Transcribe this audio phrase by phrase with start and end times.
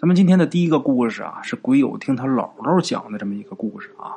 [0.00, 4.14] 咱们今天的第一个故事啊，是鬼友听他姥姥讲的这么一个故事啊。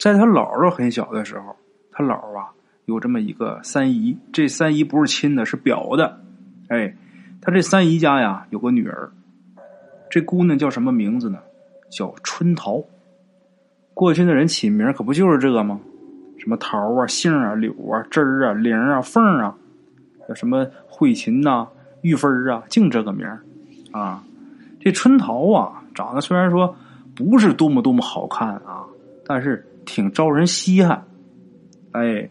[0.00, 1.54] 在他姥姥很小的时候，
[1.92, 2.50] 他姥啊
[2.86, 6.20] 有这么一个三姨，这三姨不是亲的，是表的。
[6.66, 6.92] 哎，
[7.40, 9.08] 他这三姨家呀有个女儿，
[10.10, 11.38] 这姑娘叫什么名字呢？
[11.88, 12.82] 叫春桃。
[13.94, 15.78] 过去的人起名可不就是这个吗？
[16.38, 19.56] 什么桃啊、杏啊、柳啊、枝儿啊、玲啊、凤啊，
[20.28, 21.68] 叫什么慧琴呐、
[22.02, 23.24] 玉芬啊，净这个名
[23.92, 24.24] 啊。
[24.86, 26.72] 这春桃啊，长得虽然说
[27.12, 28.86] 不是多么多么好看啊，
[29.26, 31.02] 但是挺招人稀罕。
[31.90, 32.30] 哎，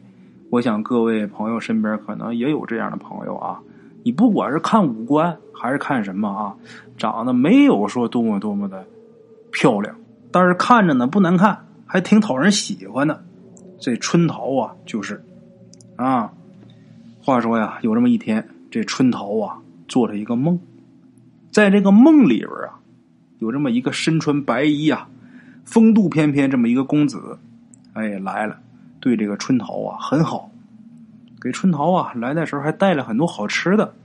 [0.50, 3.60] 我想各位朋友身边可能也有这样的朋友啊。
[4.06, 6.56] 你不管是看五官还是看什么啊，
[6.98, 8.86] 长得没有说多么多么的
[9.52, 9.94] 漂亮，
[10.32, 13.22] 但是看着呢不难看，还挺讨人喜欢的。
[13.82, 15.22] 这春桃啊，就是
[15.98, 16.32] 啊。
[17.22, 19.58] 话说呀，有这么一天，这春桃啊
[19.90, 20.58] 做了一个梦。
[21.56, 22.76] 在这个梦里边啊，
[23.40, 25.08] 有这么一个身穿白衣啊、
[25.64, 27.40] 风度翩翩这么一个公子，
[27.94, 28.60] 哎来了，
[29.00, 30.52] 对这个春桃啊很好，
[31.40, 33.96] 给春桃啊来的时候还带了很多好吃的，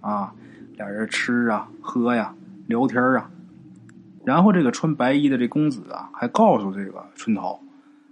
[0.00, 0.34] 啊，
[0.76, 2.34] 俩人吃啊、喝呀、
[2.66, 3.30] 聊天啊，
[4.24, 7.56] 然后这个穿白衣的这公子啊还告诉这个春桃，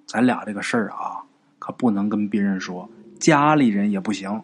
[0.06, 1.19] 咱俩这个事儿啊
[1.59, 4.41] 可不能跟别人说，家里人也不行，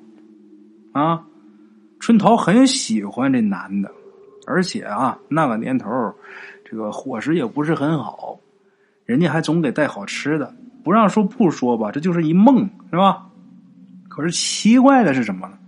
[0.91, 1.25] 啊，
[2.01, 3.89] 春桃很喜欢这男的。
[4.47, 5.89] 而且啊，那个年头，
[6.65, 8.39] 这个伙食也不是很好，
[9.05, 13.27] 人家还总给带好吃的，不让说不说吧，这就是一梦，是吧？
[14.09, 15.59] 可是奇怪的是什么呢？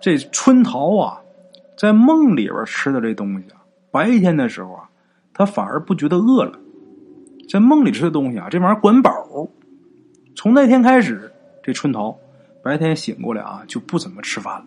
[0.00, 1.20] 这春桃啊，
[1.76, 4.88] 在梦里边吃的这东西啊，白天的时候啊，
[5.32, 6.58] 他反而不觉得饿了。
[7.48, 9.12] 在梦里吃的东西啊，这玩意儿管饱。
[10.34, 12.16] 从那天开始，这春桃
[12.62, 14.66] 白天醒过来啊，就不怎么吃饭了。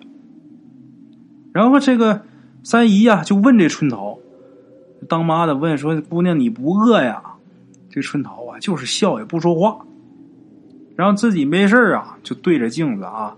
[1.53, 2.21] 然后这个。
[2.65, 4.17] 三姨呀，就问这春桃，
[5.07, 7.21] 当妈的问说：“姑娘，你不饿呀？”
[7.91, 9.85] 这春桃啊，就是笑也不说话，
[10.95, 13.35] 然后自己没事啊，就对着镜子啊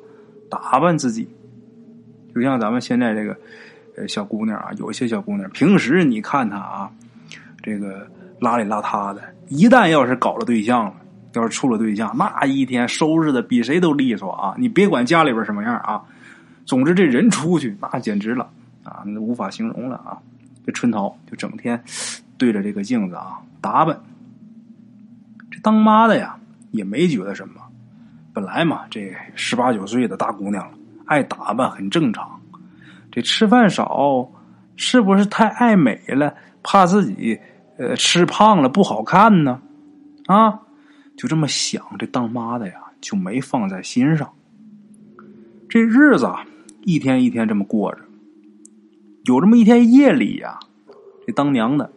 [0.50, 1.28] 打扮自己，
[2.34, 3.38] 就像咱们现在这个
[3.98, 6.90] 呃小姑娘啊，有些小姑娘平时你看她啊，
[7.62, 8.08] 这个
[8.40, 10.94] 邋里邋遢的，一旦要是搞了对象了，
[11.34, 14.56] 要是处了对象，那一天收拾的比谁都利索啊！
[14.58, 16.02] 你别管家里边什么样啊，
[16.66, 18.50] 总之这人出去那简直了。
[18.88, 20.18] 啊，那无法形容了啊！
[20.66, 21.82] 这春桃就整天
[22.38, 24.00] 对着这个镜子啊打扮。
[25.52, 26.38] 这当妈的呀
[26.72, 27.62] 也没觉得什么，
[28.34, 32.40] 本来嘛这十八九岁的大姑娘了，爱打扮很正常。
[33.12, 34.30] 这吃饭少
[34.76, 36.34] 是不是太爱美了？
[36.62, 37.40] 怕自己
[37.78, 39.62] 呃吃胖了不好看呢？
[40.26, 40.60] 啊，
[41.16, 44.30] 就这么想，这当妈的呀就没放在心上。
[45.70, 46.46] 这日子啊
[46.84, 48.02] 一天一天这么过着。
[49.28, 50.58] 有这么一天夜里呀，
[51.26, 51.92] 这当娘的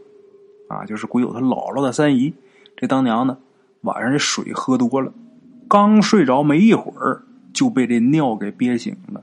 [0.69, 2.35] 啊，就是鬼友他姥姥的三姨，
[2.77, 3.39] 这当娘的
[3.83, 5.13] 晚上这水喝多了，
[5.69, 9.23] 刚睡着没一会儿就被这尿给憋醒了。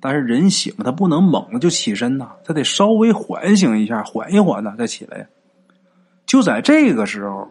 [0.00, 5.28] 但是人醒了，他不能猛的就起身呐，他得稍微缓醒一下，缓一缓呢再起来。
[6.26, 7.46] 就在这个时候，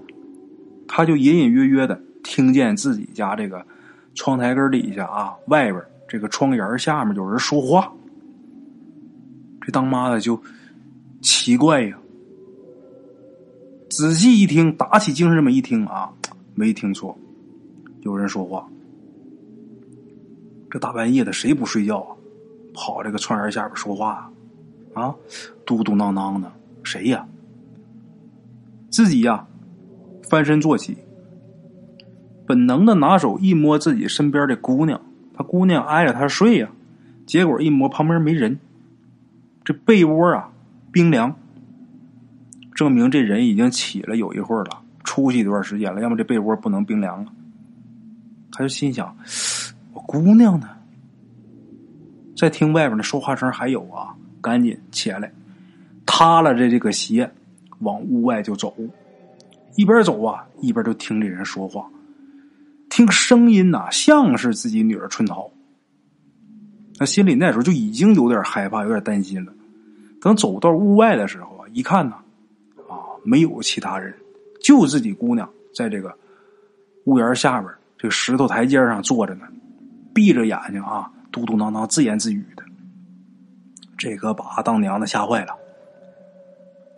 [0.87, 3.65] 他就隐隐约约的听见自己家这个
[4.13, 7.93] 窗台根底下啊，外边这个窗沿下面有人说话。
[9.71, 10.41] 当妈的就
[11.21, 11.97] 奇怪呀，
[13.89, 16.11] 仔细一听，打起精神这么一听啊，
[16.55, 17.17] 没听错，
[18.01, 18.67] 有人说话。
[20.69, 22.15] 这大半夜的，谁不睡觉啊？
[22.73, 24.31] 跑这个窗帘下边说话
[24.93, 25.13] 啊，
[25.65, 26.51] 嘟嘟囔囔的，
[26.83, 27.27] 谁呀？
[28.89, 29.47] 自己呀，
[30.29, 30.95] 翻身坐起，
[32.45, 35.01] 本能的拿手一摸自己身边的姑娘，
[35.33, 36.69] 他姑娘挨着他睡呀，
[37.25, 38.59] 结果一摸旁边没人。
[39.69, 40.51] 这被窝啊，
[40.91, 41.31] 冰凉，
[42.73, 47.31] 证明这人已经起了有一会儿了，出去一段时间了，要么这被窝不能冰凉了。
[48.51, 49.15] 他就心想：
[49.93, 50.67] 我姑娘呢？
[52.35, 55.31] 在听外边的说话声还有啊，赶紧起来，
[56.03, 57.31] 踏了这这个鞋，
[57.81, 58.75] 往屋外就走。
[59.75, 61.87] 一边走啊，一边就听这人说话，
[62.89, 65.47] 听声音呐，像是自己女儿春桃。
[66.97, 69.53] 他心里那时候就已经有点害怕，有点担心了。
[70.21, 72.15] 等走到屋外的时候啊，一看呢，
[72.87, 74.13] 啊，没有其他人，
[74.61, 76.13] 就自己姑娘在这个
[77.05, 79.47] 屋檐下边这个石头台阶上坐着呢，
[80.13, 82.63] 闭着眼睛啊，嘟嘟囔囔自言自语的。
[83.97, 85.53] 这可把当娘的吓坏了。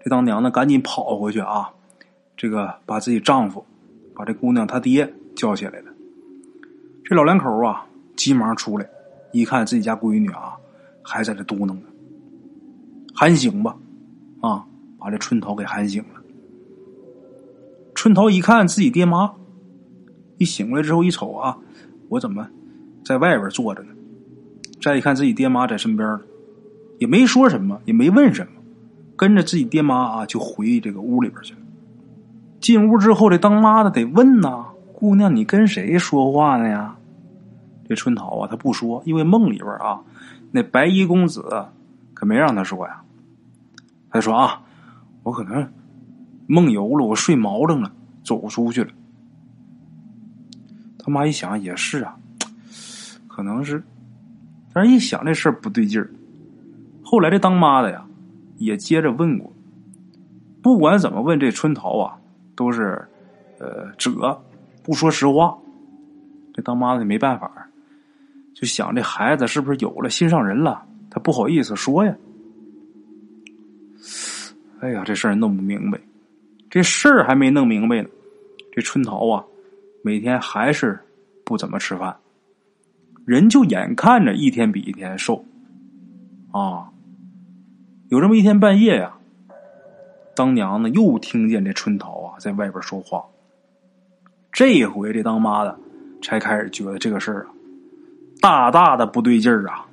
[0.04, 1.72] 这当娘的赶紧跑回去啊，
[2.36, 3.66] 这个把自己丈夫，
[4.16, 5.92] 把这姑娘她爹叫起来了。
[7.06, 7.86] 这老两口啊，
[8.16, 8.88] 急忙出来，
[9.32, 10.58] 一看自己家闺女啊，
[11.04, 11.82] 还在这嘟囔呢。
[13.22, 13.78] 喊醒吧！
[14.40, 14.66] 啊，
[14.98, 16.20] 把这春桃给喊醒了。
[17.94, 19.34] 春桃一看自己爹妈，
[20.40, 21.56] 一醒来之后一瞅啊，
[22.10, 22.48] 我怎么
[23.06, 23.90] 在外边坐着呢？
[24.82, 26.22] 再一看自己爹妈在身边呢，
[26.98, 28.54] 也没说什么，也没问什么，
[29.16, 31.60] 跟着自己爹妈啊就回这个屋里边去了。
[32.60, 34.66] 进屋之后，这当妈的得问呐
[34.98, 36.98] ：“姑娘，你跟谁说话呢呀？”
[37.88, 40.02] 这春桃啊，他不说，因为梦里边啊，
[40.50, 41.68] 那白衣公子
[42.16, 43.04] 可没让他说呀。
[44.12, 44.62] 他说啊，
[45.24, 45.68] 我可能
[46.48, 47.92] 梦游了，我睡毛着了，
[48.24, 48.92] 走出去了。
[51.00, 52.16] 他妈一想也是啊，
[53.28, 53.82] 可能是，
[54.74, 56.12] 但是一想这事儿不对劲儿。
[57.02, 58.06] 后来这当妈的呀，
[58.58, 59.52] 也接着问过，
[60.62, 62.18] 不管怎么问，这春桃啊。
[62.54, 63.08] 都是，
[63.60, 64.40] 呃，褶
[64.84, 65.58] 不说实话，
[66.54, 67.50] 这当妈的没办法，
[68.54, 72.14] 就想这孩子是不是有了心上人了，他不好意思说呀。
[74.82, 76.00] 哎呀，这事儿弄不明白，
[76.70, 78.10] 这事儿还没弄明白呢，
[78.72, 79.46] 这春桃啊，
[80.04, 81.00] 每天还是
[81.46, 82.18] 不怎么吃饭，
[83.24, 85.46] 人就眼看着一天比一天瘦，
[86.52, 86.90] 啊，
[88.10, 89.14] 有这么一天半夜呀。
[90.36, 93.24] 当娘的，又听见这春桃啊在外边说话。
[94.52, 95.78] 这回这当妈的
[96.24, 97.50] 才开始觉得这个事儿啊，
[98.42, 99.86] 大大的不对劲儿啊！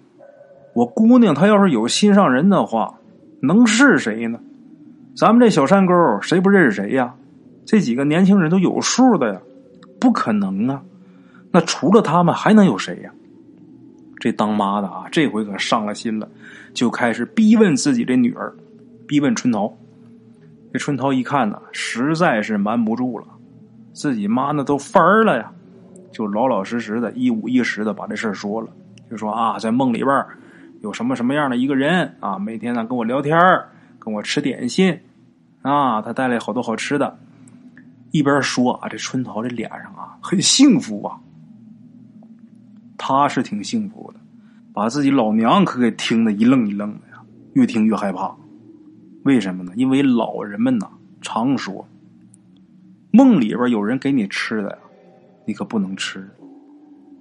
[0.73, 2.99] 我姑娘她要是有心上人的话，
[3.43, 4.41] 能是谁呢？
[5.19, 5.93] 咱们这小山沟
[6.23, 7.12] 谁不认识谁呀？
[7.67, 9.41] 这几个年轻人都有数的呀，
[9.99, 10.81] 不可能啊！
[11.50, 13.11] 那除了他们还能有谁呀？
[14.20, 16.29] 这当妈的啊，这回可上了心了，
[16.73, 18.55] 就开始逼问自己这女儿，
[19.09, 19.76] 逼问春桃。
[20.73, 23.26] 这春桃一看呢，实在是瞒不住了，
[23.93, 25.50] 自己妈那都翻儿了呀，
[26.12, 28.69] 就老老实实的一五一十的把这事说了，
[29.11, 30.25] 就说啊，在梦里边
[30.81, 33.37] 有什么什么样的一个人啊，每天呢跟我聊天
[33.99, 34.97] 跟我吃点心，
[35.69, 37.19] 啊，他带来好多好吃的，
[38.11, 41.20] 一边说啊，这春桃这脸上啊很幸福啊，
[42.97, 44.20] 他是挺幸福的，
[44.73, 47.23] 把自己老娘可给听得一愣一愣的呀，
[47.53, 48.35] 越听越害怕。
[49.25, 49.73] 为什么呢？
[49.76, 50.88] 因为老人们呐
[51.20, 51.87] 常说，
[53.11, 54.79] 梦里边有人给你吃的呀，
[55.44, 56.20] 你可不能吃；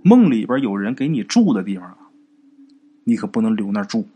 [0.03, 1.97] 梦里边有人给你住的地方啊，
[3.03, 4.07] 你可不能留那住。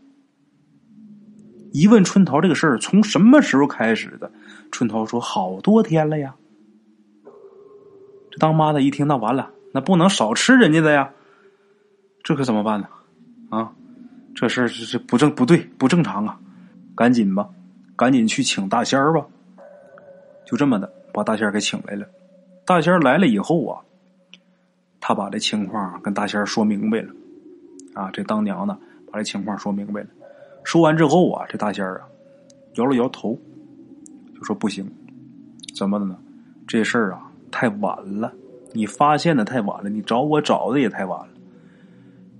[1.72, 4.30] 一问春桃这个事儿从什么时候开始的？
[4.70, 6.34] 春桃说好多天了呀。
[8.30, 11.10] 这当妈的一听，那完了，那不能少吃人家的呀，
[12.22, 12.88] 这可怎么办呢？
[13.50, 13.72] 啊，
[14.34, 16.38] 这事儿这这不正不对不正常啊，
[16.94, 17.48] 赶紧吧。
[17.94, 19.24] 赶紧去请大仙儿吧！
[20.46, 22.06] 就这么的，把大仙儿给请来了。
[22.64, 23.80] 大仙儿来了以后啊，
[24.98, 27.12] 他把这情况跟大仙儿说明白了。
[27.94, 28.76] 啊，这当娘的
[29.10, 30.08] 把这情况说明白了。
[30.64, 32.08] 说完之后啊，这大仙儿啊，
[32.74, 33.38] 摇了摇头，
[34.34, 34.90] 就说：“不行，
[35.74, 36.18] 怎么的呢？
[36.66, 38.32] 这事儿啊太晚了，
[38.72, 41.28] 你发现的太晚了，你找我找的也太晚了。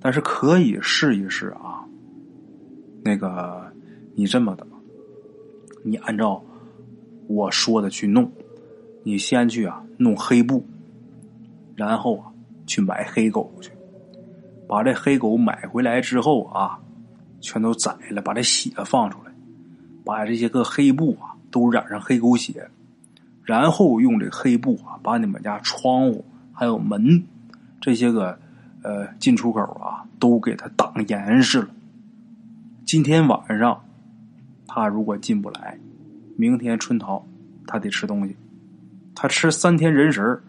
[0.00, 1.84] 但是可以试一试啊。
[3.04, 3.72] 那个，
[4.14, 4.66] 你这么的。”
[5.84, 6.40] 你按照
[7.26, 8.30] 我说的去弄，
[9.02, 10.64] 你先去啊弄黑布，
[11.74, 12.30] 然后啊
[12.68, 13.72] 去买黑狗去，
[14.68, 16.78] 把这黑狗买回来之后啊，
[17.42, 19.32] 全都宰了，把这血放出来，
[20.06, 22.70] 把这些个黑布啊都染上黑狗血，
[23.44, 27.22] 然后用这黑布啊把你们家窗户还有门
[27.78, 28.38] 这些个
[28.82, 31.68] 呃进出口啊都给它挡严实了。
[32.86, 33.78] 今天晚上。
[34.74, 35.78] 他如果进不来，
[36.34, 37.22] 明天春桃
[37.66, 38.34] 他得吃东西，
[39.14, 40.42] 他吃三天人食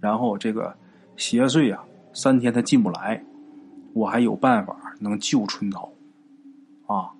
[0.00, 0.74] 然后这个
[1.18, 1.84] 邪祟啊，
[2.14, 3.22] 三天他进不来，
[3.92, 5.92] 我还有办法能救春桃
[6.86, 7.10] 啊！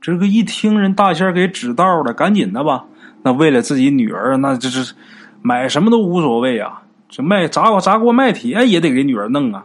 [0.00, 2.84] 这个一听人大仙给指道了，赶紧的吧。
[3.22, 4.94] 那为了自己女儿，那这是
[5.40, 6.82] 买什么都无所谓啊。
[7.08, 9.64] 这卖砸砸锅卖铁也得给女儿弄啊，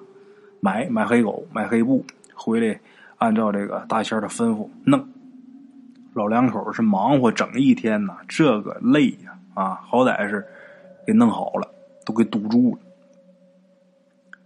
[0.61, 2.79] 买买黑狗，买黑布回来，
[3.17, 5.07] 按照这个大仙的吩咐弄。
[6.13, 9.81] 老两口是忙活整一天呐，这个累呀啊！
[9.85, 10.45] 好歹是
[11.05, 11.67] 给弄好了，
[12.05, 12.79] 都给堵住了。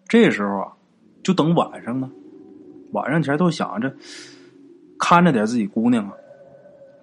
[0.07, 0.67] 这时候啊，
[1.23, 2.09] 就等晚上呢。
[2.91, 3.93] 晚上前都想着
[5.05, 6.13] 看着点自己姑娘啊，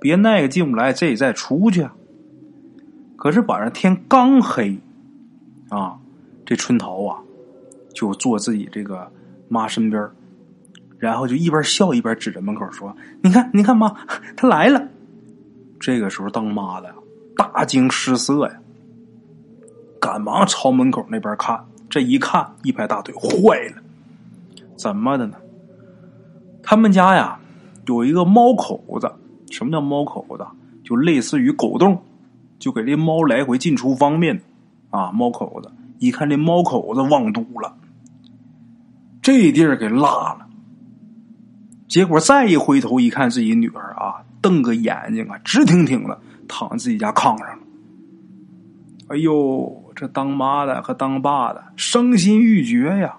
[0.00, 1.94] 别那个进不来，这再出去啊。
[3.14, 4.78] 可是晚上天刚黑
[5.68, 5.98] 啊，
[6.46, 7.20] 这春桃啊
[7.92, 9.12] 就坐自己这个
[9.50, 10.08] 妈身边
[10.98, 13.94] 然后就一边笑一边指着门口说：“你看，你看妈，
[14.34, 14.88] 他来了。”
[15.78, 16.90] 这个时候，当妈的
[17.36, 18.60] 大惊失色呀，
[20.00, 21.66] 赶忙朝门口那边看。
[21.90, 23.82] 这一看，一拍大腿，坏了！
[24.78, 25.36] 怎么的呢？
[26.62, 27.38] 他们家呀
[27.86, 29.12] 有一个猫口子，
[29.50, 30.46] 什么叫猫口子？
[30.84, 32.02] 就类似于狗洞，
[32.58, 34.40] 就给这猫来回进出方便
[34.90, 35.12] 啊。
[35.12, 37.76] 猫口子一看这猫口子忘堵了，
[39.20, 40.46] 这地儿给落了。
[41.88, 47.58] 结果再一回头一看，自己女儿啊，瞪个眼睛啊，直挺挺的躺自己家炕上了。
[49.08, 53.18] 哎呦，这当妈的和当爸的伤心欲绝呀！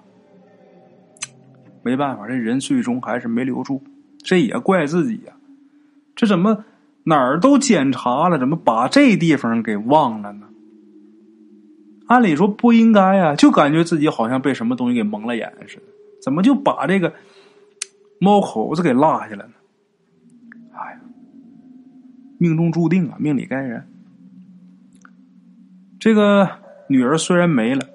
[1.82, 3.82] 没办法，这人最终还是没留住。
[4.22, 5.34] 这也怪自己呀，
[6.14, 6.64] 这怎么
[7.04, 10.46] 哪儿都检查了，怎么把这地方给忘了呢？
[12.06, 15.82] 按理说不应该啊，就感觉自己好像被什么东西给蒙了眼似的，
[16.22, 17.14] 怎么就把这个
[18.18, 19.52] 猫口子给落下了呢？
[20.72, 21.00] 哎呀，
[22.38, 23.88] 命中注定啊，命里该然。
[25.98, 26.48] 这个
[26.88, 27.86] 女儿虽然没了，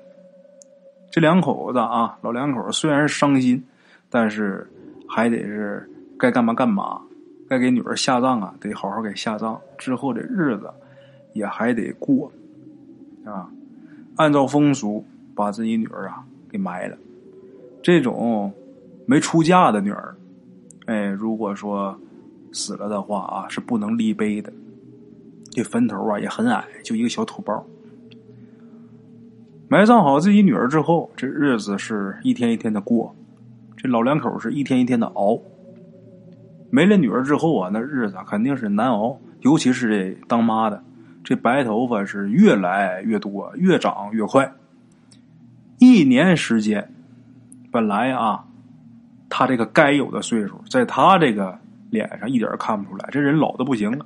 [1.12, 3.64] 这两口子啊，老两口虽然伤心，
[4.10, 4.68] 但是
[5.08, 5.88] 还得是
[6.20, 7.02] 该干嘛干嘛，
[7.48, 9.60] 该给女儿下葬啊，得好好给下葬。
[9.78, 10.70] 之后的日子
[11.34, 12.32] 也还得过
[13.24, 13.50] 啊，
[14.16, 15.06] 按照风俗
[15.36, 16.98] 把自己女儿啊给埋了。
[17.84, 18.52] 这种
[19.06, 20.16] 没出嫁的女儿，
[20.88, 21.98] 哎，如果说
[22.52, 24.52] 死了的话啊，是不能立碑的。
[25.52, 27.66] 这坟头啊也很矮，就一个小土包。
[29.70, 33.14] 埋葬好自己女儿之后，这日子是一天一天的过，
[33.76, 35.40] 这老两口是一天一天的熬。
[36.70, 40.84] 没了女儿之后啊，那日子肯定是难熬，尤其是这当妈的，
[41.24, 44.52] 这白头发是越来越多，越长越快。
[45.80, 46.94] 一年时间，
[47.72, 48.44] 本来啊，
[49.30, 51.58] 他这个该有的岁数，在他这个
[51.90, 54.06] 脸上一点看不出来，这人老的不行了，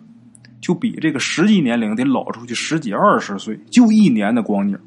[0.60, 4.78] 就比这个实际年龄得老出去十几二十岁，就一年的光景。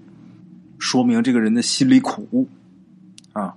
[0.78, 2.46] 说明这个人的心里苦，
[3.32, 3.54] 啊！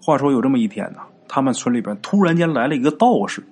[0.00, 3.42] 话说有这么一天呢，他们村里边突然间来了一个道士，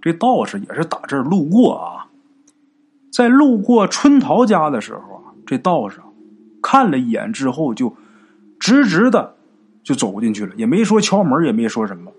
[0.00, 2.06] 这道士也是打这儿路过啊，
[3.12, 6.00] 在路过春桃家的时候啊，这道士
[6.62, 7.94] 看了一眼之后，就
[8.58, 9.34] 直直的
[9.82, 12.12] 就走进去了，也没说敲门，也没说什么。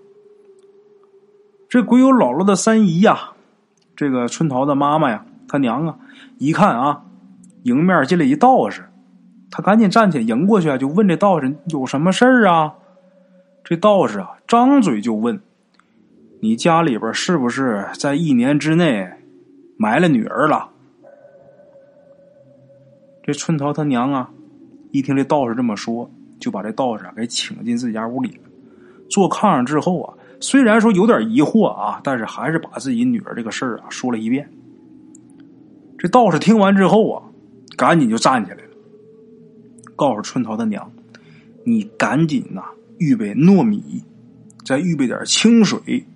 [1.68, 3.30] 这鬼友姥姥的三姨呀，
[3.96, 5.96] 这个春桃的妈妈呀，他娘啊，
[6.38, 7.04] 一看啊，
[7.62, 8.84] 迎面进来一道士。
[9.50, 12.74] 他赶紧站起来迎过去啊，就问这道士有什么事儿啊？
[13.64, 15.40] 这道士啊，张嘴就问
[16.40, 19.08] ：“你家里边是不是在一年之内
[19.76, 20.70] 埋了女儿了？”
[23.22, 24.30] 这春桃他娘啊，
[24.90, 28.40] 一听这道士这么说，就把这道士啊给请进自己家屋里
[29.08, 34.50] 坐炕上之后啊，虽然说有点疑惑啊，但是还是把自己女儿这个事儿啊说了一遍。
[35.96, 37.22] 这道士听完之后啊，
[37.76, 38.62] 赶紧就站起来了。
[39.94, 40.90] 告诉春桃他娘
[41.64, 42.64] ：“你赶紧呐，
[43.02, 44.04] 预备糯米，
[44.64, 46.06] 再预备点清水，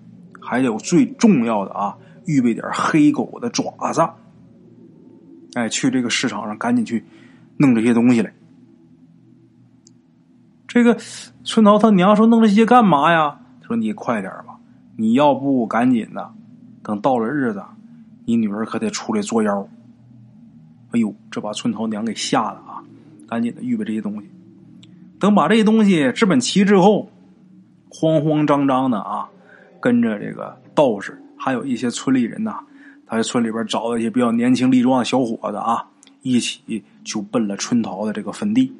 [0.41, 4.09] 还有最重要的啊，预备点黑狗的爪子。
[5.55, 7.05] 哎，去这个市场上赶紧去
[7.57, 8.33] 弄这些东西来。”
[10.69, 10.97] 这个
[11.43, 14.61] 春桃他娘说：“弄这些干嘛呀？”说：“你快点吧，
[14.97, 16.33] 你要不赶紧的，
[16.85, 17.65] 等到了日子，
[18.27, 19.69] 你女儿可得出来作妖。”
[20.93, 22.85] 哎呦，这把春桃娘给吓的啊！
[23.27, 24.29] 赶紧的预备这些东西，
[25.19, 27.11] 等把这些东西置办齐之后，
[27.89, 29.29] 慌慌张张的啊，
[29.81, 32.61] 跟着这个道士，还有一些村里人呐，
[33.07, 35.89] 他在村里边找了一些比较年轻力壮的小伙子啊，
[36.23, 38.73] 一起就奔了春桃的这个坟地。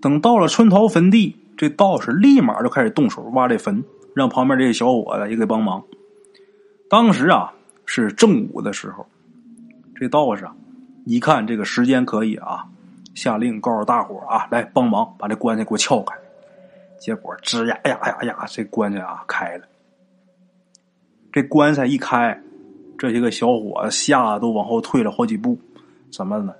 [0.00, 3.84] 等到了春桃坟地，这道士立马就开始动手挖这坟，
[4.14, 5.84] 让旁边这些小伙子也给帮忙。
[6.88, 7.52] 当时啊
[7.84, 9.06] 是正午的时候，
[9.94, 10.56] 这道士啊
[11.04, 12.64] 一看这个时间可以啊。
[13.14, 16.14] 下令告诉大伙啊，来帮忙把这棺材给我撬开。
[16.98, 19.64] 结果吱呀呀呀呀，这棺材啊开了。
[21.32, 22.40] 这棺材一开，
[22.98, 25.58] 这些个小伙子吓得都往后退了好几步。
[26.12, 26.52] 怎么呢？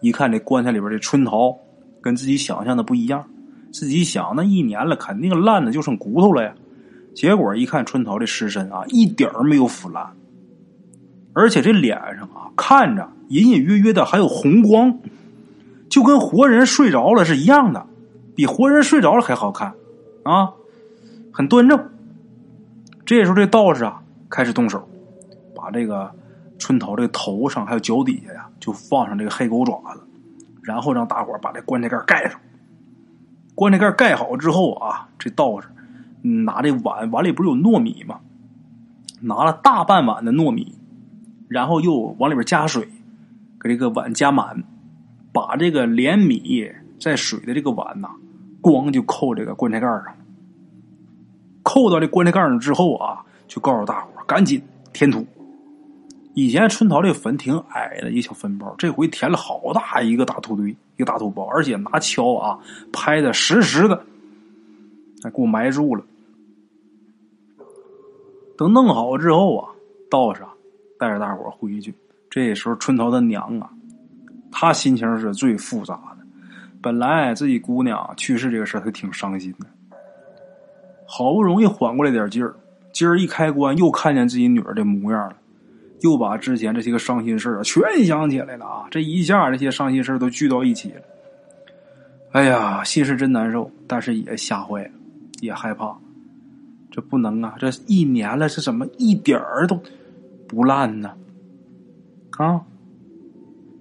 [0.00, 1.56] 一看这棺材里边的春桃，
[2.00, 3.24] 跟自己想象的不一样。
[3.72, 6.54] 自己想那一年了，肯定烂的就剩骨头了呀。
[7.14, 10.06] 结果一看春桃这尸身啊，一点没有腐烂，
[11.32, 14.98] 而且这脸上啊，看着隐隐约约的还有红光。
[15.88, 17.86] 就跟活人睡着了是一样的，
[18.34, 19.74] 比活人睡着了还好看，
[20.22, 20.52] 啊，
[21.32, 21.90] 很端正。
[23.06, 24.86] 这时候这道士啊开始动手，
[25.54, 26.12] 把这个
[26.58, 30.02] 春桃这个头上还有脚底下呀，就放上这个黑狗爪子，
[30.62, 32.38] 然后让大伙把这棺材盖盖上。
[33.54, 35.68] 棺材盖盖好之后啊，这道士
[36.20, 38.20] 拿这碗，碗里不是有糯米吗？
[39.20, 40.76] 拿了大半碗的糯米，
[41.48, 42.86] 然后又往里边加水，
[43.58, 44.62] 给这个碗加满。
[45.32, 46.70] 把这个连米
[47.00, 48.08] 在水的这个碗呐，
[48.60, 50.04] 咣就扣这个棺材盖上，
[51.62, 54.60] 扣到这棺材盖上之后啊，就告诉大伙赶紧
[54.92, 55.26] 填土
[56.34, 62.58] 以前春桃这坟挺矮的一个小坟包，这回填了好大一个大土堆，一个大土包，而且拿锹啊
[62.92, 64.04] 拍的实实的，
[65.22, 66.04] 还给我埋住了。
[68.56, 69.68] 等弄好之后啊，
[70.10, 70.42] 道士
[70.98, 71.94] 带着大伙回去。
[72.30, 73.70] 这时候春桃的娘啊，
[74.50, 76.26] 他心情是最复杂的。
[76.80, 79.66] 本来自己姑娘去世这个事儿，她挺伤心的。
[81.06, 82.54] 好不容易缓过来点劲儿，
[82.92, 85.36] 今儿一开棺，又看见自己女儿的模样了，
[86.00, 88.86] 又把之前这些个伤心事儿啊全想起来了啊！
[88.90, 91.02] 这一下，这些伤心事儿都聚到一起了。
[92.32, 94.90] 哎呀，心是真难受，但是也吓坏了，
[95.40, 95.96] 也害怕。
[96.90, 97.54] 这不能啊！
[97.58, 99.80] 这一年了，是怎么一点儿都
[100.46, 101.10] 不烂呢？
[102.36, 102.60] 啊！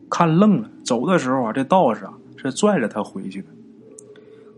[0.09, 0.69] 看愣了。
[0.83, 3.47] 走的时候啊，这道士啊是拽着他回去的。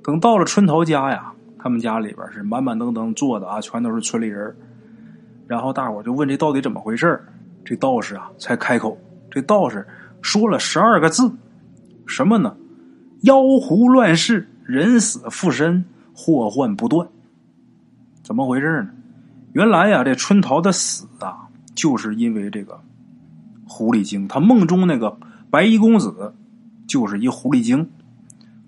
[0.04, 4.56] 等到了春桃家呀，他们家里边是满满登登坐的啊，全都是村里人。
[5.48, 7.20] 然后大伙就问这到底怎么回事
[7.66, 8.98] 这道士啊才开口。
[9.32, 9.86] 这道士
[10.22, 11.32] 说了十二个字，
[12.06, 12.56] 什么呢？
[13.22, 17.08] 妖狐乱世，人死复生，祸患不断。
[18.24, 18.90] 怎么回事呢？
[19.54, 22.80] 原来呀，这春桃的死啊，就是因为这个
[23.68, 24.28] 狐狸精。
[24.28, 25.18] 他梦中那个
[25.50, 26.34] 白衣公子
[26.88, 27.90] 就是一狐狸精。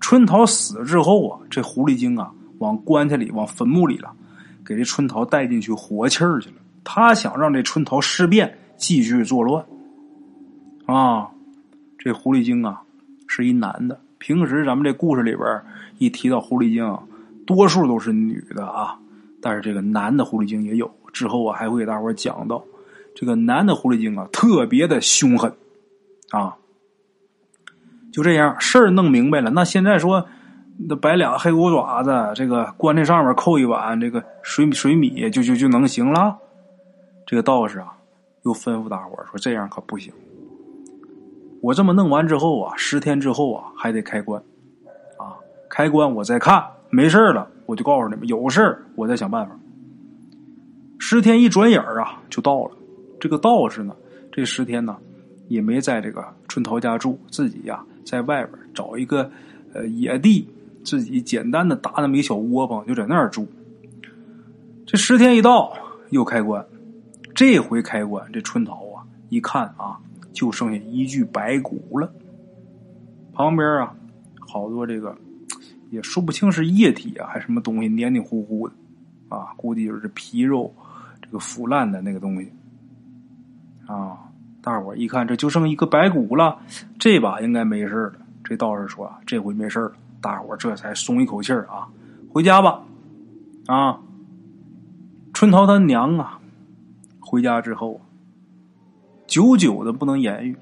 [0.00, 4.12] 春桃死之后啊，这狐狸精啊，往棺材里、往坟墓里了，
[4.64, 6.56] 给这春桃带进去活气儿去了。
[6.82, 9.64] 他想让这春桃尸变，继续作乱。
[10.86, 11.30] 啊，
[11.98, 12.82] 这狐狸精啊，
[13.28, 14.00] 是一男的。
[14.18, 15.62] 平时咱们这故事里边
[15.98, 16.98] 一提到狐狸精，
[17.46, 18.98] 多数都是女的啊。
[19.40, 22.62] 但是这个男的狐狸精也有，之后我还会给大伙讲到，
[23.14, 25.52] 这个男的狐狸精啊，特别的凶狠，
[26.30, 26.56] 啊，
[28.12, 29.50] 就这样事儿弄明白了。
[29.50, 30.24] 那现在说，
[30.88, 36.36] 那摆俩黑狗爪子，这个棺材上面扣一碗这个水水米，就就就能行了。
[37.26, 37.94] 这个道士啊，
[38.44, 40.12] 又吩咐大伙说，这样可不行。
[41.62, 44.42] 我这么弄完之后啊，十天之后啊，还得开棺，
[45.16, 45.38] 啊，
[45.70, 47.48] 开棺我再看，没事了。
[47.64, 49.56] 我就告诉你们，有事我再想办法。
[50.98, 52.72] 十天一转眼儿啊，就到了。
[53.20, 53.94] 这个道士呢，
[54.32, 54.96] 这十天呢，
[55.52, 59.30] 也没在这个春桃家住，自己呀，在外边找一个
[59.72, 60.48] 呃野地，
[60.84, 63.46] 自己简单的搭那么一小窝棚，就在那儿住。
[64.86, 65.72] 这十天一到，
[66.10, 66.64] 又开棺。
[67.34, 69.98] 这回开棺，这春桃啊，一看啊，
[70.32, 72.12] 就剩下一具白骨了。
[73.32, 73.94] 旁边啊，
[74.40, 75.16] 好多这个。
[75.90, 78.74] 也说不清是液体啊，还是什么东西，黏黏糊糊的，
[79.28, 80.74] 啊，估计就是皮肉
[81.20, 82.50] 这个腐烂的那个东西，
[83.86, 84.16] 啊，
[84.62, 86.56] 大伙一看，这就剩一个白骨了，
[86.98, 88.12] 这把应该没事了。
[88.44, 91.88] 这道士说，这回没事了，大伙这才松一口气儿啊，
[92.30, 92.82] 回家吧，
[93.66, 94.00] 啊，
[95.32, 96.38] 春桃他娘啊，
[97.18, 98.00] 回家之后，
[99.26, 100.56] 久久的不能言语，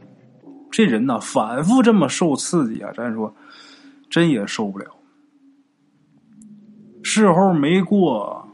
[0.71, 3.35] 这人呢，反复这么受刺激啊，咱说，
[4.09, 4.87] 真也受不了。
[7.03, 8.49] 事后没过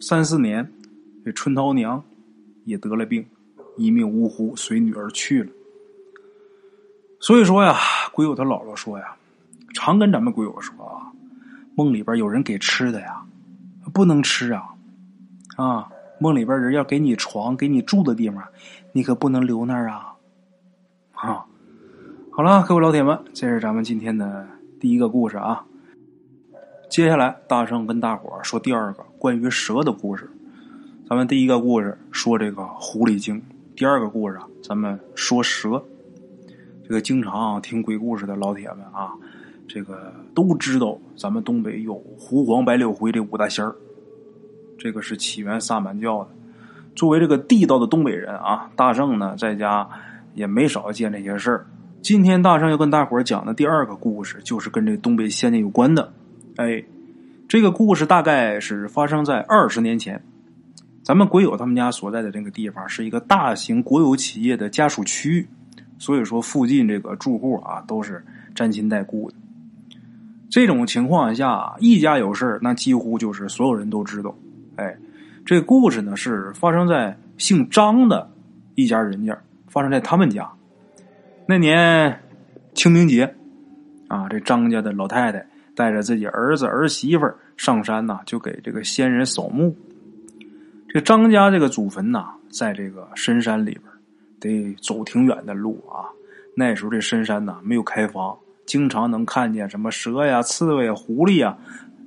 [0.00, 0.70] 三四年，
[1.24, 2.02] 这春桃娘
[2.64, 3.24] 也得了病，
[3.76, 5.50] 一命呜呼，随女儿去了。
[7.20, 7.76] 所以说呀，
[8.12, 9.16] 鬼友他姥姥说呀，
[9.74, 11.12] 常跟咱们鬼友说啊，
[11.74, 13.22] 梦里边有人给吃的呀，
[13.92, 14.74] 不能吃啊，
[15.56, 18.42] 啊，梦里边人要给你床，给你住的地方，
[18.92, 20.14] 你可不能留那儿啊，
[21.12, 21.46] 啊，
[22.30, 24.46] 好了，各位老铁们，这是咱们今天的
[24.80, 25.64] 第一个故事啊。
[26.90, 30.28] 接下来，大圣跟大伙说第二个关于蛇的故事。
[31.08, 33.42] 咱们第一个故事说这个狐狸精，
[33.74, 35.82] 第二个故事啊，咱们说蛇。
[36.86, 39.12] 这个经常啊听鬼故事的老铁们啊，
[39.66, 43.74] 这个都知道，咱们东北有狐黄白柳灰这五大仙儿。
[44.78, 46.30] 这个是起源萨满教的。
[46.94, 49.88] 作为这个地道的东北人啊，大圣呢在家
[50.34, 51.66] 也没少见这些事儿。
[52.02, 56.12] 今天大圣要跟大伙儿讲的第二个故事，就是跟这东北仙界有关的。
[56.56, 56.84] 哎，
[57.48, 60.22] 这个故事大概是发生在二十年前。
[61.02, 65.48] 咱们鬼友他们家所在的这个地方是一个大型国有企业的家属区，
[65.98, 69.36] 所以说附近这个住户啊都是沾亲带故的。
[70.48, 74.34] 这种情况下，一家有事那几乎就是所有人都知道。
[74.76, 74.96] 哎，
[75.44, 78.30] 这故事呢是发生在姓张的
[78.74, 79.36] 一家人家，
[79.68, 80.50] 发生在他们家。
[81.46, 82.20] 那年
[82.74, 83.34] 清明节
[84.08, 85.46] 啊，这张家的老太太。
[85.74, 89.74] 带着自己儿子儿媳妇上山呐，就给这个先人扫墓。
[90.92, 93.82] 这张家这个祖坟呐，在这个深山里边，
[94.38, 96.04] 得走挺远的路啊。
[96.54, 101.56] 那时候这深山呐没有开发，经常能看见什么蛇呀、刺猬、狐狸呀。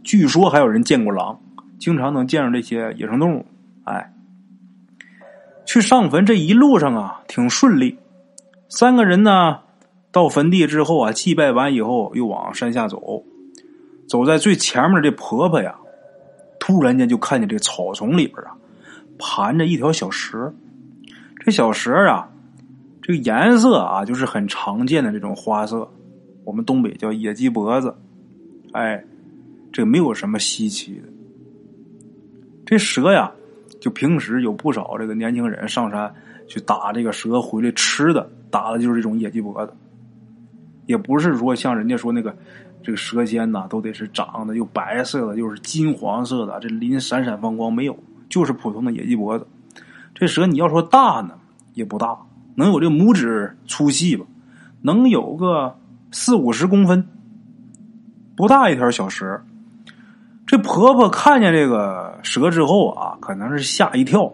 [0.03, 1.41] 据说还有人见过狼，
[1.79, 3.47] 经常能见着这些野生动物。
[3.85, 4.13] 哎，
[5.65, 7.97] 去上坟这一路上啊，挺顺利。
[8.69, 9.61] 三个人呢，
[10.11, 13.23] 到坟地之后啊，祭拜完以后，又往山下走。
[14.07, 15.75] 走在最前面的这婆婆呀，
[16.59, 18.55] 突然间就看见这草丛里边啊，
[19.17, 20.53] 盘着一条小蛇。
[21.39, 22.29] 这小蛇啊，
[23.01, 25.91] 这个颜色啊，就是很常见的这种花色，
[26.43, 27.95] 我们东北叫野鸡脖子。
[28.73, 29.03] 哎，
[29.71, 31.07] 这没有什么稀奇的。
[32.65, 33.31] 这蛇呀。
[33.81, 36.11] 就平时有不少这个年轻人上山
[36.47, 39.71] 去打这个蛇回来吃的，打的就是这种野鸡脖子，
[40.87, 42.35] 也不是说像人家说那个
[42.81, 47.95] 这个蛇仙呐，都得是长得又白色的又是金黄色的，这鳞闪闪放光，没有，
[48.29, 49.47] 就是普通的野鸡脖子。
[50.13, 51.35] 这蛇你要说大呢，
[51.73, 52.17] 也不大，
[52.55, 54.25] 能有这拇指粗细吧，
[54.81, 55.77] 能有个
[56.11, 57.07] 四五十公分，
[58.35, 59.41] 不大一条小蛇。
[60.45, 64.31] 这婆婆看见这个蛇之后啊，可能是吓一跳，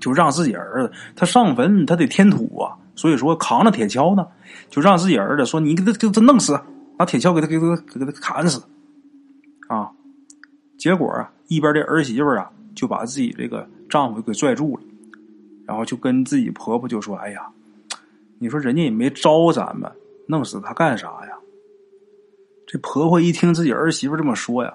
[0.00, 4.26] 就让自己儿子他上坟，他得添土啊，所以说扛着铁锹呢，
[4.68, 6.60] 就让自己儿子说：“你给他给他弄死，
[6.98, 8.62] 拿铁锹给他给他给他砍死。”
[9.68, 9.90] 啊，
[10.76, 14.82] 结果啊，一边的儿媳妇啊就把自己这个丈夫给拽住了，
[15.66, 17.48] 然后就跟自己婆婆就说：“哎呀，
[18.38, 19.90] 你说人家也没招咱们，
[20.28, 21.32] 弄死他干啥呀？”
[22.68, 24.72] 这婆婆一听自己儿媳妇这么说呀。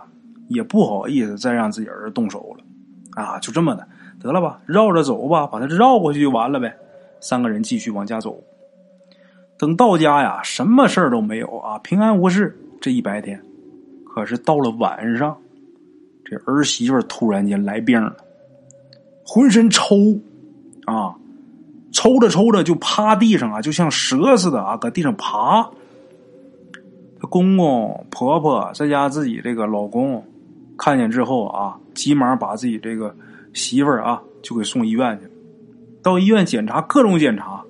[0.47, 2.63] 也不好意思再让自己儿子动手了，
[3.11, 3.87] 啊，就这么的，
[4.19, 6.75] 得了吧，绕着走吧，把他绕过去就完了呗。
[7.21, 8.43] 三个人继续往家走，
[9.57, 12.53] 等到家呀，什么事儿都没有啊，平安无事。
[12.81, 13.41] 这一白天，
[14.05, 15.37] 可是到了晚上，
[16.31, 18.15] 这儿媳妇突然间来病了，
[19.25, 20.17] 浑身抽，
[20.85, 21.13] 啊，
[21.91, 25.69] 抽着抽着就趴地上啊，就像蛇似的啊，搁地上爬。
[27.19, 30.23] 他公公婆婆在家自己这个老公。
[30.77, 33.13] 看见之后啊，急忙把自己这个
[33.53, 35.31] 媳妇儿啊就给送医院去了。
[36.01, 37.61] 到医院检查，各种检查，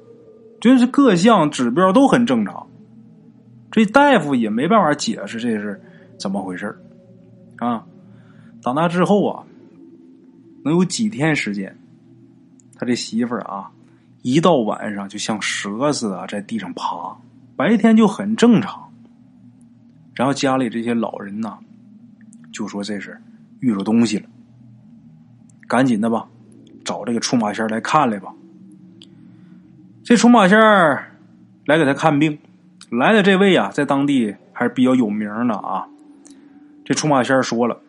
[0.61, 2.65] 真是各项指标都很正常。
[3.69, 5.81] 这大夫也没办法解释这是
[6.17, 6.73] 怎么回事
[7.57, 7.83] 啊。
[8.61, 9.43] 长大之后啊，
[10.63, 11.75] 能有几天时间，
[12.75, 13.71] 他这媳妇儿啊，
[14.21, 17.17] 一到晚上就像蛇似的在地上爬，
[17.55, 18.89] 白天就很正常。
[20.13, 21.57] 然后家里这些老人呐。
[22.53, 23.17] 就说这是
[23.61, 24.25] 遇着东西了，
[25.69, 26.27] 赶紧的吧，
[26.83, 28.33] 找这个出马仙来看来吧。
[30.03, 30.59] 这出马仙
[31.65, 32.37] 来给他看病，
[32.89, 35.87] 来的这位啊，在当地还是比较有名的啊。
[36.83, 37.80] 这出马仙说了，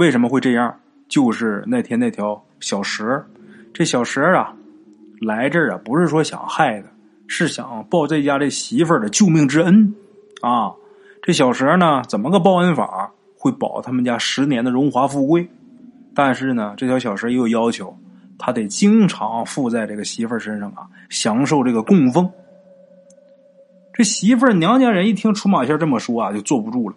[0.00, 0.74] 为什么会这样？
[1.10, 3.22] 就是那天那条小蛇，
[3.70, 4.56] 这小蛇啊，
[5.20, 6.88] 来这儿啊，不是说想害他，
[7.26, 9.94] 是想报这家这媳妇儿的救命之恩
[10.40, 10.72] 啊。
[11.20, 13.12] 这小蛇呢，怎么个报恩法？
[13.36, 15.46] 会保他们家十年的荣华富贵，
[16.14, 17.94] 但是呢，这条小蛇也有要求，
[18.38, 22.26] 他得经常附在这个媳妇儿身上啊，享受这个供奉。
[23.92, 26.96] 这媳妇儿娘家人一听出马仙这么说啊，就坐不住了，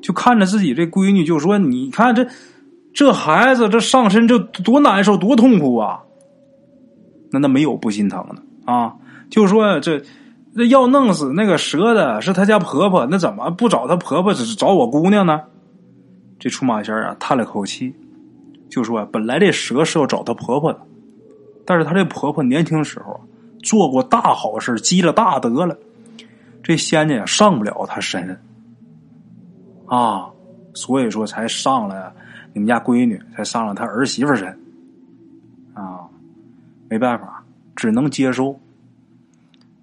[0.00, 2.26] 就看着自己这闺女就说：“你看这
[2.92, 6.00] 这孩子这上身这多难受多痛苦啊！”
[7.30, 8.94] 那那没有不心疼的啊，
[9.30, 10.02] 就说这。
[10.56, 15.42] 这要弄死那个蛇的是他家婆婆，那怎么不找他婆婆，只找我姑娘呢？
[16.40, 17.94] 这出马仙啊，叹了口气，
[18.68, 20.80] 就说：“本来这蛇是要找她婆婆的，
[21.64, 23.20] 但是她这婆婆年轻时候
[23.62, 25.78] 做过大好事，积了大德了，
[26.60, 28.36] 这仙家上不了她身上
[29.88, 30.30] 啊，
[30.74, 32.14] 所以说才上了
[32.52, 34.48] 你们家闺女，才上了他儿媳妇身
[35.74, 36.06] 啊，
[36.88, 37.42] 没办法，
[37.74, 38.58] 只能接受。”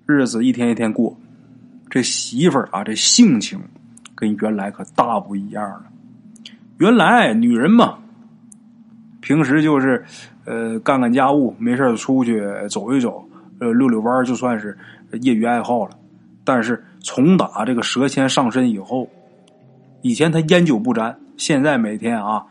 [0.07, 1.17] 日子一天一天过，
[1.89, 3.59] 这媳妇儿啊，这性情
[4.13, 5.85] 跟原来可大不一样了。
[6.77, 7.97] 原来女人嘛，
[9.19, 10.05] 平时就是
[10.45, 12.39] 呃干干家务，没事出去
[12.69, 13.27] 走一走，
[13.59, 14.77] 呃溜溜弯就算是
[15.21, 15.97] 业余爱好了。
[16.43, 19.09] 但是从打这个蛇仙上身以后，
[20.05, 22.45] 以前她烟酒不沾，现在每天啊，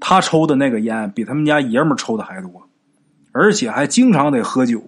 [0.00, 2.68] 她抽的那个烟比他们家爷们抽的还多，
[3.30, 4.82] 而且还经常得喝酒。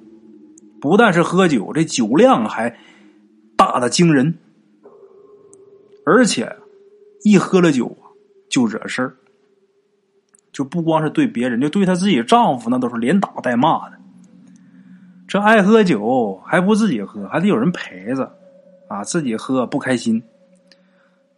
[0.80, 2.76] 不但是喝酒，这酒量还
[3.56, 4.36] 大的惊人，
[6.04, 6.56] 而且
[7.22, 7.96] 一喝了酒
[8.50, 9.14] 就惹事儿，
[10.50, 13.96] 就不光是对别人，就对她自己丈夫那都是连打带骂的。
[15.28, 18.36] 这爱喝酒还不自己喝，还得有人陪着
[18.88, 20.20] 啊，自己喝不开心。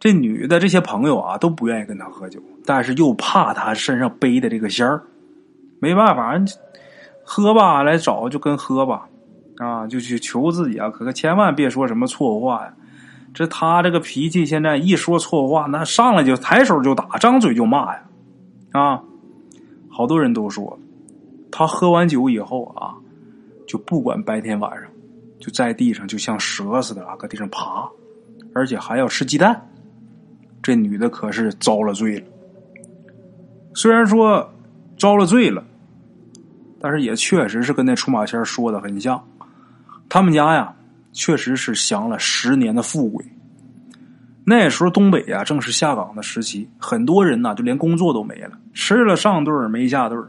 [0.01, 5.03] 这女的这些朋友啊都不愿意跟她喝酒，但是又怕她身上背的这个仙儿，
[5.79, 6.35] 没办法，
[7.23, 9.07] 喝吧，来找就跟喝吧。
[9.57, 10.89] 啊，就去求自己啊！
[10.89, 12.73] 可可千万别说什么错话呀！
[13.31, 18.01] 这他这个脾气，现在一说错话，那上来就抬手就打，张嘴就骂呀！
[18.71, 19.03] 啊，
[19.87, 20.79] 好多人都说，
[21.51, 22.95] 他喝完酒以后啊，
[23.67, 24.89] 就不管白天晚上，
[25.39, 27.87] 就在地上就像蛇似的啊，搁地上爬，
[28.55, 29.69] 而且还要吃鸡蛋。
[30.61, 32.25] 这女的可是遭了罪了。
[33.73, 34.53] 虽然说
[34.97, 35.63] 遭了罪了，
[36.79, 39.23] 但是也确实是跟那出马仙说的很像。
[40.09, 40.73] 他们家呀，
[41.13, 43.23] 确实是享了十年的富贵。
[44.43, 50.21] 那时候东北呀，正是下岗的时期，很多人呢就连工作都没了，吃了上顿没下顿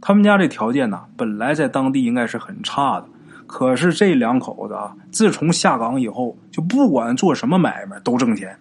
[0.00, 3.06] 他们家这条件呢，本来在当地应该是很差的，
[3.46, 8.58] 可是这两口子啊，自从下岗以后，就不管做什么买卖都挣钱。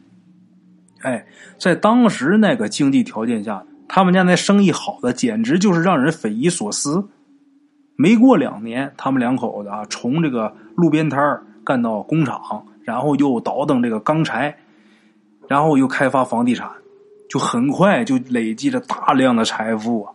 [1.01, 1.25] 哎，
[1.57, 7.07] 在当时那个经济条件下，他们家那生意好的简直就是让人匪夷所思。
[7.95, 11.19] 没过两年，他们两口子啊，从这个路边摊
[11.65, 14.57] 干到工厂，然后又倒腾这个钢材，
[15.47, 16.69] 然后又开发房地产，
[17.29, 20.13] 就很快就累积着大量的财富啊。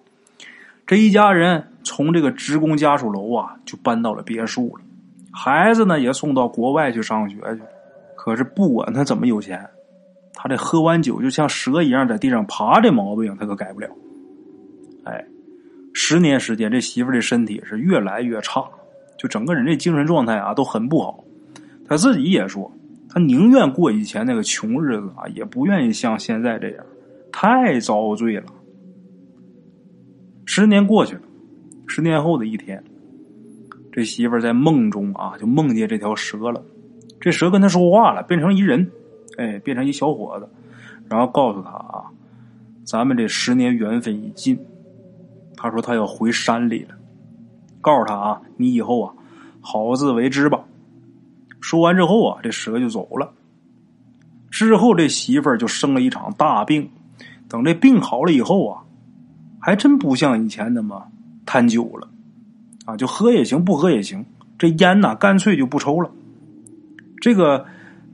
[0.87, 4.85] 这一家人从这个职工家属楼啊，就搬到了别墅了，
[5.31, 7.63] 孩子呢也送到国外去上学去。
[8.17, 9.67] 可是不管他怎么有钱。
[10.35, 13.89] 他这喝完酒就像蛇一样在地上爬，这毛病他可改不了。
[15.05, 15.25] 哎，
[15.93, 18.65] 十年时间，这媳妇的身体是越来越差，
[19.17, 21.25] 就整个人这精神状态啊都很不好。
[21.87, 22.71] 他自己也说，
[23.09, 26.85] 他宁愿过以前那个穷日子啊，也不愿意像现在这样，
[27.31, 28.47] 太遭罪了。
[30.47, 31.23] 十年过去了，
[31.87, 32.83] 十年后的一天，
[33.93, 36.63] 这媳妇在梦中啊，就梦见这条蛇了。
[37.21, 38.91] 这蛇跟他说话了，变成一人。
[39.37, 40.49] 哎，变成一小伙子，
[41.09, 42.05] 然后告诉他啊，
[42.85, 44.59] 咱们这十年缘分已尽。
[45.57, 46.95] 他说他要回山里了，
[47.81, 49.15] 告诉他啊，你以后啊，
[49.61, 50.65] 好自为之吧。
[51.61, 53.33] 说完之后啊，这蛇就走了。
[54.51, 56.89] 之后这媳妇儿就生了一场大病，
[57.49, 58.83] 等这病好了以后啊，
[59.61, 61.09] 还真不像以前那么
[61.45, 62.09] 贪酒了，
[62.85, 64.25] 啊，就喝也行，不喝也行。
[64.57, 66.09] 这烟呐，干脆就不抽了。
[67.21, 67.67] 这个。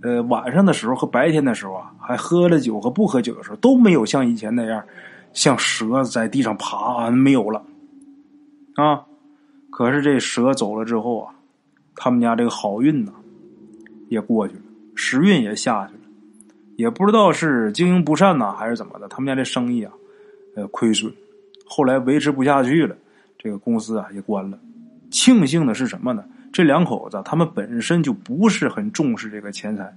[0.02, 4.82] 呃，晚上的时候和白天的时候啊，还喝了酒和不喝酒的时候都没有像以前那样，
[5.32, 7.62] 像蛇在地上爬，没有了，
[8.76, 9.04] 啊。
[9.70, 11.34] 可是这蛇走了之后啊，
[11.94, 13.12] 他们家这个好运呢
[14.08, 14.62] 也过去了，
[14.94, 16.00] 时运也下去了，
[16.76, 19.92] 也不知道是经营不善呢还是怎么的，他们家这生意啊，
[20.56, 21.12] 呃，亏损，
[21.66, 22.96] 后来维持不下去了，
[23.38, 24.58] 这个公司啊也关了。
[25.10, 26.24] 庆幸的是什么呢？
[26.52, 29.94] 这两口子，他们本身就不是很重视这个钱财，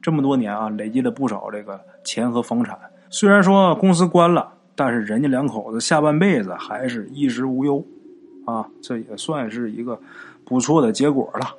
[0.00, 2.78] 这么多年啊，累积了不少这个钱和房产。
[3.10, 7.84] 虽然说公司关了，但是人家两口子下半辈子还是衣食无忧，
[8.46, 10.00] 啊，这也算是一个
[10.44, 11.54] 不错的结果了。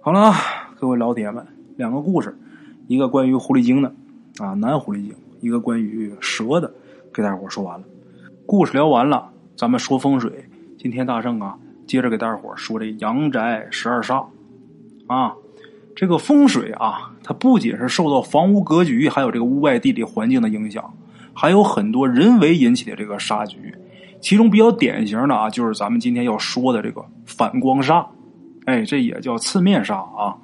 [0.00, 0.32] 好了，
[0.80, 2.36] 各位老铁们，两个故事，
[2.86, 3.94] 一个关于狐狸精的，
[4.38, 6.72] 啊，男狐狸精；一个关于蛇的，
[7.12, 7.84] 给大伙说完了。
[8.46, 10.48] 故事聊完了，咱们说风水。
[10.78, 11.58] 今天大圣啊。
[11.86, 14.26] 接着给大伙说这阳宅十二煞，
[15.06, 15.34] 啊，
[15.94, 20.94] 这个风水啊，它不仅是受到房屋格局，还有这个屋外地理环境的影响，
[21.32, 23.74] 还有很多人为引起的这个煞局。
[24.20, 28.06] 其中比较典型的啊，就是咱们今天要说的这个反光煞，
[28.64, 30.36] 哎，这也叫刺面煞啊。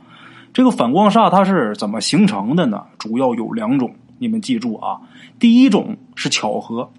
[0.52, 2.84] 这个反光煞它是怎么形成的呢？
[2.98, 5.00] 主要有两种，你们记住啊。
[5.38, 6.90] 第一种是巧合。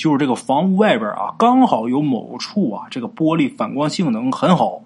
[0.00, 4.80] 就是这个房屋外边啊，刚好有某处啊，这个玻璃反光性能很好，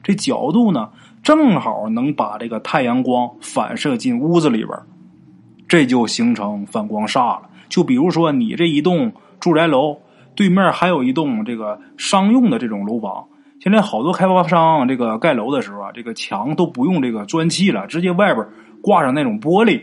[0.00, 0.90] 这角度呢
[1.24, 4.78] 正好能把这个太阳光反射进屋子里边，
[5.66, 7.50] 这就形成反光煞了。
[7.68, 9.98] 就比如说你这一栋住宅楼
[10.36, 13.26] 对面还有一栋这个商用的这种楼房，
[13.58, 18.46] 现在好多开发商这个盖楼的时候啊，这个墙都不用这个砖砌了，直接外边
[18.80, 19.82] 挂上那种玻璃，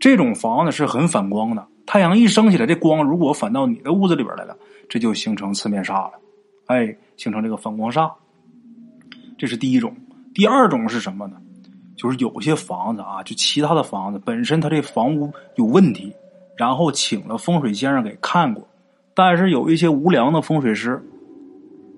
[0.00, 1.64] 这种房子是很反光的。
[1.86, 4.56] 太阳一升起来，这光如果反到你的屋子里边来了，
[4.88, 6.12] 这就形成四面煞了，
[6.66, 8.10] 哎，形成这个反光煞。
[9.36, 9.94] 这是第一种。
[10.32, 11.36] 第二种是什么呢？
[11.96, 16.12] 就是有些房子啊，就其他的房子本身它这房屋有问题，
[16.56, 18.66] 然后请了风水先生给看过，
[19.14, 21.00] 但是有一些无良的风水师，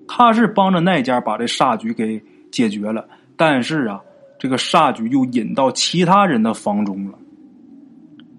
[0.07, 2.21] 他是帮着那家把这煞局给
[2.51, 3.99] 解决了，但是啊，
[4.37, 7.17] 这个煞局又引到其他人的房中了。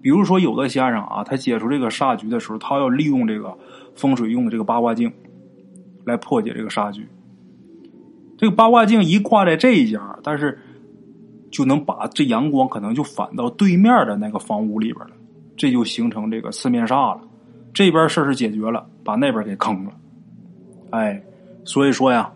[0.01, 3.57] 比如说，有的先生啊，他解除这个煞局的时候，他要利用这个
[3.95, 5.11] 风水用的这个八卦镜
[6.05, 7.07] 来破解这个煞局。
[8.37, 10.57] 这个八卦镜一挂在这一家，但是
[11.51, 15.11] 就能把这阳光可能就反到对面的那个房屋里边了，
[15.57, 17.21] 这就形成这个四面煞了。
[17.73, 19.91] 这边事儿是解决了，把那边给坑了。
[20.91, 21.21] 哎，
[21.65, 22.31] 所以说呀，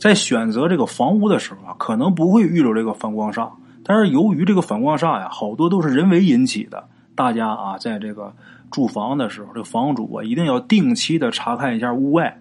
[0.00, 3.48] 在选择这个房屋的时候啊，可能不会遇到这个反光煞。
[3.88, 6.86] 但是由于这个反光煞呀，好多都是人为引起的。
[7.14, 8.34] 大家啊，在这个
[8.70, 12.38] 住房的时候，这房主啊一定要定期的查看一下屋外。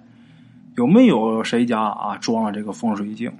[0.75, 3.31] 有没有谁家啊装了这个风水镜？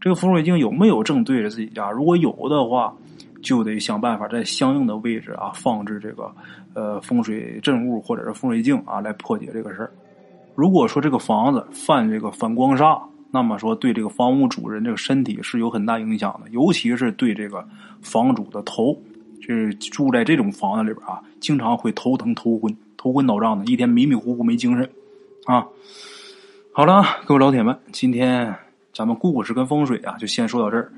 [0.00, 1.92] 这个风水镜有没有正对着自己家？
[1.92, 2.92] 如果有的话，
[3.40, 6.28] 就得想办法在相应的位置啊放置这个
[6.74, 9.92] 呃风水镇物或者是风水镜啊，来破解这个事儿。
[10.56, 13.00] 如果说这个房子犯这个反光煞，
[13.34, 17.66] 那么说对这个房屋主人这个身体是有很大影响的，尤其是对这个
[18.02, 18.94] 房主的头，
[19.40, 24.86] 就是住在这种房子里边啊，经常会头疼、头昏、头昏脑胀的，一天迷迷糊糊没精神
[25.46, 25.66] 啊。
[26.72, 28.54] 好了，各位老铁们，今天
[28.92, 30.92] 咱们故事跟风水啊，就先说到这儿。